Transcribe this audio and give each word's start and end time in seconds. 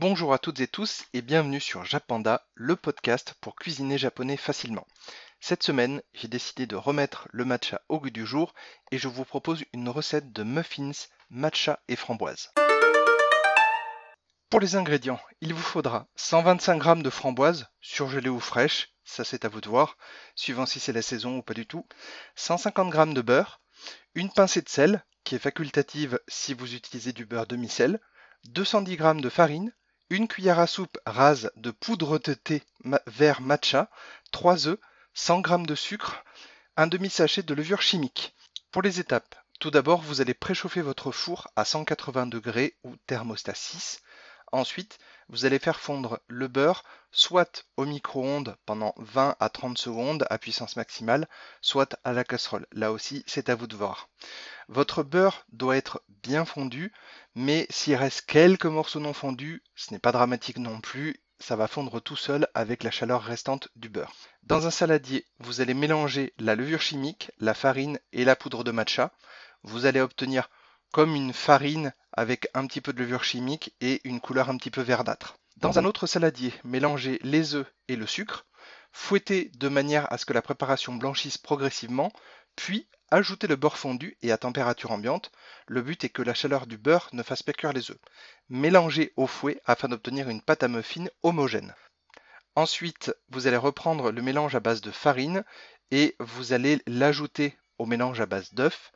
Bonjour 0.00 0.32
à 0.32 0.38
toutes 0.38 0.60
et 0.60 0.66
tous 0.66 1.04
et 1.12 1.20
bienvenue 1.20 1.60
sur 1.60 1.84
Japanda, 1.84 2.42
le 2.54 2.74
podcast 2.74 3.34
pour 3.42 3.54
cuisiner 3.54 3.98
japonais 3.98 4.38
facilement. 4.38 4.86
Cette 5.40 5.62
semaine, 5.62 6.00
j'ai 6.14 6.26
décidé 6.26 6.66
de 6.66 6.74
remettre 6.74 7.28
le 7.32 7.44
matcha 7.44 7.82
au 7.90 8.00
goût 8.00 8.08
du 8.08 8.24
jour 8.24 8.54
et 8.92 8.96
je 8.96 9.08
vous 9.08 9.26
propose 9.26 9.62
une 9.74 9.90
recette 9.90 10.32
de 10.32 10.42
muffins 10.42 10.92
matcha 11.28 11.80
et 11.88 11.96
framboise. 11.96 12.50
Pour 14.48 14.60
les 14.60 14.74
ingrédients, 14.74 15.20
il 15.42 15.52
vous 15.52 15.60
faudra 15.60 16.08
125 16.16 16.82
g 16.82 17.02
de 17.02 17.10
framboises, 17.10 17.66
surgelées 17.82 18.30
ou 18.30 18.40
fraîches, 18.40 18.94
ça 19.04 19.22
c'est 19.22 19.44
à 19.44 19.50
vous 19.50 19.60
de 19.60 19.68
voir, 19.68 19.98
suivant 20.34 20.64
si 20.64 20.80
c'est 20.80 20.94
la 20.94 21.02
saison 21.02 21.36
ou 21.36 21.42
pas 21.42 21.52
du 21.52 21.66
tout, 21.66 21.86
150 22.36 22.90
g 22.90 23.12
de 23.12 23.20
beurre, 23.20 23.60
une 24.14 24.32
pincée 24.32 24.62
de 24.62 24.68
sel, 24.70 25.04
qui 25.24 25.34
est 25.34 25.38
facultative 25.38 26.18
si 26.26 26.54
vous 26.54 26.74
utilisez 26.74 27.12
du 27.12 27.26
beurre 27.26 27.46
demi-sel, 27.46 28.00
210 28.44 28.96
g 28.96 29.14
de 29.20 29.28
farine, 29.28 29.74
une 30.10 30.26
cuillère 30.26 30.58
à 30.58 30.66
soupe 30.66 30.98
rase 31.06 31.52
de 31.54 31.70
poudre 31.70 32.18
de 32.18 32.34
thé 32.34 32.64
vert 33.06 33.40
matcha, 33.40 33.88
3 34.32 34.66
œufs, 34.66 34.78
100 35.14 35.42
g 35.44 35.56
de 35.66 35.74
sucre, 35.76 36.24
un 36.76 36.88
demi-sachet 36.88 37.44
de 37.44 37.54
levure 37.54 37.80
chimique. 37.80 38.34
Pour 38.72 38.82
les 38.82 38.98
étapes, 38.98 39.36
tout 39.60 39.70
d'abord, 39.70 40.00
vous 40.00 40.20
allez 40.20 40.34
préchauffer 40.34 40.82
votre 40.82 41.12
four 41.12 41.48
à 41.54 41.64
180 41.64 42.26
degrés 42.26 42.76
ou 42.82 42.96
thermostat 43.06 43.54
6. 43.54 44.02
Ensuite, 44.50 44.98
vous 45.28 45.44
allez 45.44 45.60
faire 45.60 45.78
fondre 45.78 46.18
le 46.26 46.48
beurre 46.48 46.82
soit 47.12 47.64
au 47.76 47.84
micro-ondes 47.84 48.56
pendant 48.66 48.94
20 48.96 49.36
à 49.38 49.48
30 49.48 49.78
secondes 49.78 50.26
à 50.28 50.38
puissance 50.38 50.74
maximale, 50.74 51.28
soit 51.60 51.96
à 52.02 52.12
la 52.12 52.24
casserole. 52.24 52.66
Là 52.72 52.90
aussi, 52.90 53.22
c'est 53.26 53.48
à 53.48 53.54
vous 53.54 53.68
de 53.68 53.76
voir. 53.76 54.08
Votre 54.70 55.02
beurre 55.02 55.44
doit 55.52 55.76
être 55.76 56.00
bien 56.22 56.44
fondu, 56.44 56.92
mais 57.34 57.66
s'il 57.70 57.96
reste 57.96 58.22
quelques 58.22 58.66
morceaux 58.66 59.00
non 59.00 59.12
fondus, 59.12 59.64
ce 59.74 59.92
n'est 59.92 59.98
pas 59.98 60.12
dramatique 60.12 60.58
non 60.58 60.80
plus, 60.80 61.20
ça 61.40 61.56
va 61.56 61.66
fondre 61.66 62.00
tout 62.00 62.14
seul 62.14 62.46
avec 62.54 62.84
la 62.84 62.92
chaleur 62.92 63.20
restante 63.20 63.66
du 63.74 63.88
beurre. 63.88 64.14
Dans 64.44 64.68
un 64.68 64.70
saladier, 64.70 65.26
vous 65.40 65.60
allez 65.60 65.74
mélanger 65.74 66.34
la 66.38 66.54
levure 66.54 66.80
chimique, 66.82 67.32
la 67.40 67.52
farine 67.52 67.98
et 68.12 68.24
la 68.24 68.36
poudre 68.36 68.62
de 68.62 68.70
matcha. 68.70 69.12
Vous 69.64 69.86
allez 69.86 70.00
obtenir 70.00 70.48
comme 70.92 71.16
une 71.16 71.32
farine 71.32 71.92
avec 72.12 72.46
un 72.54 72.64
petit 72.68 72.80
peu 72.80 72.92
de 72.92 73.00
levure 73.00 73.24
chimique 73.24 73.74
et 73.80 74.00
une 74.04 74.20
couleur 74.20 74.50
un 74.50 74.56
petit 74.56 74.70
peu 74.70 74.82
verdâtre. 74.82 75.36
Dans 75.56 75.80
un 75.80 75.84
autre 75.84 76.06
saladier, 76.06 76.54
mélangez 76.62 77.18
les 77.24 77.56
œufs 77.56 77.66
et 77.88 77.96
le 77.96 78.06
sucre, 78.06 78.46
fouettez 78.92 79.50
de 79.56 79.68
manière 79.68 80.10
à 80.12 80.16
ce 80.16 80.26
que 80.26 80.32
la 80.32 80.42
préparation 80.42 80.94
blanchisse 80.94 81.38
progressivement, 81.38 82.12
puis 82.54 82.86
ajoutez 83.10 83.46
le 83.46 83.56
beurre 83.56 83.78
fondu 83.78 84.16
et 84.22 84.32
à 84.32 84.38
température 84.38 84.92
ambiante. 84.92 85.32
Le 85.66 85.82
but 85.82 86.04
est 86.04 86.08
que 86.08 86.22
la 86.22 86.34
chaleur 86.34 86.66
du 86.66 86.78
beurre 86.78 87.08
ne 87.12 87.22
fasse 87.22 87.42
pas 87.42 87.52
cuire 87.52 87.72
les 87.72 87.90
œufs. 87.90 87.98
Mélangez 88.48 89.12
au 89.16 89.26
fouet 89.26 89.60
afin 89.66 89.88
d'obtenir 89.88 90.28
une 90.28 90.42
pâte 90.42 90.62
à 90.62 90.68
muffin 90.68 91.06
homogène. 91.22 91.74
Ensuite, 92.56 93.14
vous 93.28 93.46
allez 93.46 93.56
reprendre 93.56 94.10
le 94.10 94.22
mélange 94.22 94.54
à 94.54 94.60
base 94.60 94.80
de 94.80 94.90
farine 94.90 95.44
et 95.90 96.16
vous 96.18 96.52
allez 96.52 96.82
l'ajouter 96.86 97.56
au 97.78 97.86
mélange 97.86 98.20
à 98.20 98.26
base 98.26 98.52
d'œufs 98.54 98.92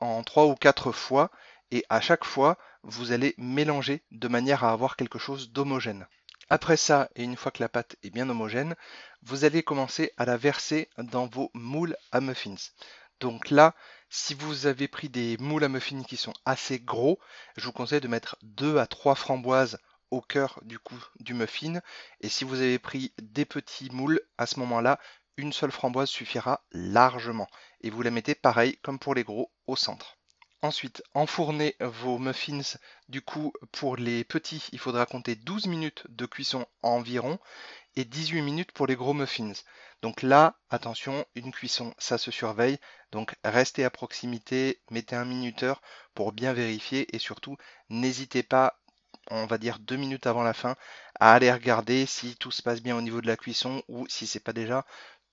en 0.00 0.22
3 0.22 0.46
ou 0.46 0.54
4 0.54 0.92
fois 0.92 1.30
et 1.70 1.84
à 1.88 2.00
chaque 2.00 2.24
fois 2.24 2.56
vous 2.82 3.12
allez 3.12 3.34
mélanger 3.38 4.02
de 4.12 4.28
manière 4.28 4.64
à 4.64 4.72
avoir 4.72 4.96
quelque 4.96 5.18
chose 5.18 5.50
d'homogène. 5.50 6.06
Après 6.48 6.76
ça, 6.76 7.08
et 7.16 7.24
une 7.24 7.36
fois 7.36 7.50
que 7.50 7.62
la 7.62 7.68
pâte 7.68 7.96
est 8.04 8.10
bien 8.10 8.30
homogène, 8.30 8.76
vous 9.22 9.44
allez 9.44 9.64
commencer 9.64 10.12
à 10.16 10.24
la 10.24 10.36
verser 10.36 10.88
dans 10.98 11.26
vos 11.26 11.50
moules 11.54 11.96
à 12.12 12.20
muffins. 12.20 12.54
Donc 13.20 13.50
là, 13.50 13.74
si 14.10 14.34
vous 14.34 14.66
avez 14.66 14.88
pris 14.88 15.08
des 15.08 15.36
moules 15.38 15.64
à 15.64 15.68
muffins 15.68 16.02
qui 16.02 16.16
sont 16.16 16.34
assez 16.44 16.78
gros, 16.78 17.18
je 17.56 17.64
vous 17.64 17.72
conseille 17.72 18.00
de 18.00 18.08
mettre 18.08 18.36
2 18.42 18.78
à 18.78 18.86
3 18.86 19.14
framboises 19.14 19.78
au 20.10 20.20
cœur 20.20 20.60
du 20.62 21.34
muffin. 21.34 21.80
Et 22.20 22.28
si 22.28 22.44
vous 22.44 22.60
avez 22.60 22.78
pris 22.78 23.12
des 23.18 23.44
petits 23.44 23.90
moules, 23.90 24.20
à 24.38 24.46
ce 24.46 24.60
moment-là, 24.60 25.00
une 25.36 25.52
seule 25.52 25.72
framboise 25.72 26.08
suffira 26.08 26.64
largement. 26.72 27.48
Et 27.80 27.90
vous 27.90 28.02
la 28.02 28.10
mettez 28.10 28.34
pareil 28.34 28.78
comme 28.82 28.98
pour 28.98 29.14
les 29.14 29.24
gros 29.24 29.50
au 29.66 29.76
centre. 29.76 30.16
Ensuite, 30.62 31.02
enfournez 31.14 31.76
vos 31.80 32.18
muffins. 32.18 32.78
Du 33.08 33.22
coup, 33.22 33.52
pour 33.72 33.96
les 33.96 34.24
petits, 34.24 34.68
il 34.72 34.78
faudra 34.78 35.06
compter 35.06 35.36
12 35.36 35.66
minutes 35.66 36.04
de 36.08 36.26
cuisson 36.26 36.66
environ 36.82 37.38
et 37.96 38.04
18 38.04 38.42
minutes 38.42 38.72
pour 38.72 38.86
les 38.86 38.96
gros 38.96 39.14
muffins. 39.14 39.52
Donc 40.02 40.22
là, 40.22 40.58
attention, 40.70 41.24
une 41.34 41.52
cuisson, 41.52 41.94
ça 41.98 42.18
se 42.18 42.30
surveille. 42.30 42.78
Donc 43.12 43.34
restez 43.44 43.84
à 43.84 43.90
proximité, 43.90 44.80
mettez 44.90 45.16
un 45.16 45.24
minuteur 45.24 45.82
pour 46.14 46.32
bien 46.32 46.52
vérifier 46.52 47.14
et 47.14 47.18
surtout, 47.18 47.56
n'hésitez 47.88 48.42
pas 48.42 48.80
on 49.30 49.46
va 49.46 49.58
dire 49.58 49.78
deux 49.78 49.96
minutes 49.96 50.26
avant 50.26 50.42
la 50.42 50.54
fin, 50.54 50.76
à 51.18 51.32
aller 51.34 51.50
regarder 51.52 52.06
si 52.06 52.36
tout 52.36 52.50
se 52.50 52.62
passe 52.62 52.80
bien 52.82 52.96
au 52.96 53.00
niveau 53.00 53.20
de 53.20 53.26
la 53.26 53.36
cuisson 53.36 53.82
ou 53.88 54.06
si 54.08 54.26
c'est 54.26 54.40
pas 54.40 54.52
déjà 54.52 54.84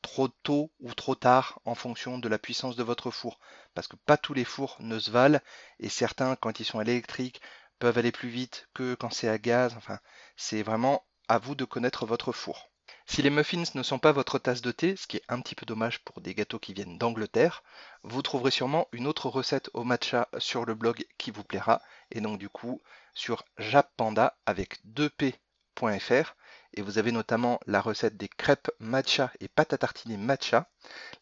trop 0.01 0.27
tôt 0.27 0.71
ou 0.79 0.93
trop 0.93 1.15
tard 1.15 1.59
en 1.65 1.75
fonction 1.75 2.17
de 2.17 2.27
la 2.27 2.37
puissance 2.39 2.75
de 2.75 2.83
votre 2.83 3.11
four. 3.11 3.39
Parce 3.73 3.87
que 3.87 3.95
pas 3.95 4.17
tous 4.17 4.33
les 4.33 4.43
fours 4.45 4.77
ne 4.79 4.99
se 4.99 5.11
valent 5.11 5.39
et 5.79 5.89
certains, 5.89 6.35
quand 6.35 6.59
ils 6.59 6.65
sont 6.65 6.81
électriques, 6.81 7.41
peuvent 7.79 7.97
aller 7.97 8.11
plus 8.11 8.29
vite 8.29 8.67
que 8.73 8.95
quand 8.95 9.11
c'est 9.11 9.29
à 9.29 9.37
gaz. 9.37 9.73
Enfin, 9.77 9.99
c'est 10.35 10.63
vraiment 10.63 11.03
à 11.33 11.39
vous 11.39 11.55
de 11.55 11.65
connaître 11.65 12.05
votre 12.05 12.31
four. 12.31 12.69
Si 13.07 13.23
les 13.23 13.31
muffins 13.31 13.63
ne 13.73 13.81
sont 13.81 13.97
pas 13.97 14.11
votre 14.11 14.37
tasse 14.37 14.61
de 14.61 14.71
thé, 14.71 14.95
ce 14.95 15.07
qui 15.07 15.17
est 15.17 15.23
un 15.29 15.41
petit 15.41 15.55
peu 15.55 15.65
dommage 15.65 15.97
pour 16.03 16.21
des 16.21 16.35
gâteaux 16.35 16.59
qui 16.59 16.75
viennent 16.75 16.99
d'Angleterre, 16.99 17.63
vous 18.03 18.21
trouverez 18.21 18.51
sûrement 18.51 18.87
une 18.91 19.07
autre 19.07 19.29
recette 19.29 19.71
au 19.73 19.83
matcha 19.83 20.29
sur 20.37 20.63
le 20.63 20.75
blog 20.75 21.07
qui 21.17 21.31
vous 21.31 21.43
plaira. 21.43 21.81
Et 22.11 22.21
donc 22.21 22.37
du 22.37 22.49
coup, 22.49 22.83
sur 23.15 23.45
jappanda 23.57 24.37
avec 24.45 24.77
2p.fr, 24.85 26.35
et 26.73 26.83
vous 26.83 26.99
avez 26.99 27.11
notamment 27.11 27.59
la 27.65 27.81
recette 27.81 28.15
des 28.15 28.27
crêpes 28.27 28.69
matcha 28.77 29.31
et 29.39 29.47
pâte 29.47 29.73
à 29.73 29.79
tartiner 29.79 30.17
matcha, 30.17 30.69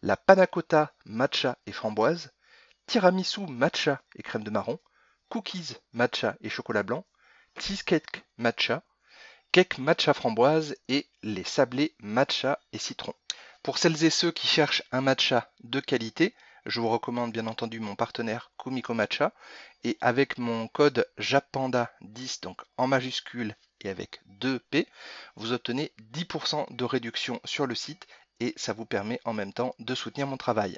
la 0.02 0.18
panna 0.18 0.46
cotta 0.46 0.94
matcha 1.06 1.58
et 1.68 1.72
framboise, 1.72 2.34
tiramisu 2.86 3.48
matcha 3.48 4.02
et 4.18 4.24
crème 4.24 4.44
de 4.44 4.50
marron, 4.50 4.78
cookies 5.30 5.78
matcha 5.94 6.36
et 6.42 6.50
chocolat 6.50 6.84
blanc, 6.84 7.06
cheesecake 7.58 8.26
matcha, 8.38 8.84
cake 9.52 9.80
matcha 9.80 10.14
framboise 10.14 10.76
et 10.88 11.08
les 11.24 11.44
sablés 11.44 11.94
matcha 12.00 12.60
et 12.72 12.78
citron. 12.78 13.14
Pour 13.64 13.78
celles 13.78 14.04
et 14.06 14.10
ceux 14.10 14.32
qui 14.32 14.48
cherchent 14.48 14.84
un 14.92 15.02
matcha 15.02 15.52
de 15.64 15.82
qualité, 15.82 16.34
je 16.66 16.80
vous 16.80 16.90
recommande 16.90 17.34
bien 17.34 17.48
entendu 17.48 17.80
mon 17.80 17.96
partenaire 17.96 18.52
Kumiko 18.58 18.94
Matcha 18.94 19.34
et 19.84 19.98
avec 20.00 20.38
mon 20.38 20.68
code 20.68 21.06
JAPANDA10 21.18 22.42
donc 22.44 22.62
en 22.78 22.88
majuscule 22.88 23.56
et 23.82 23.90
avec 23.90 24.22
2P, 24.40 24.88
vous 25.36 25.52
obtenez 25.52 25.92
10% 26.14 26.74
de 26.74 26.86
réduction 26.86 27.42
sur 27.44 27.68
le 27.68 27.76
site 27.76 28.08
et 28.40 28.54
ça 28.56 28.74
vous 28.74 28.86
permet 28.86 29.20
en 29.26 29.34
même 29.34 29.54
temps 29.54 29.76
de 29.80 29.96
soutenir 29.96 30.28
mon 30.28 30.38
travail. 30.38 30.78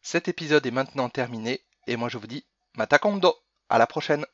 Cet 0.00 0.26
épisode 0.26 0.66
est 0.66 0.72
maintenant 0.72 1.08
terminé 1.10 1.62
et 1.86 1.96
moi 1.96 2.08
je 2.08 2.18
vous 2.18 2.26
dis 2.26 2.44
Matakondo, 2.74 3.36
à 3.68 3.78
la 3.78 3.86
prochaine 3.86 4.26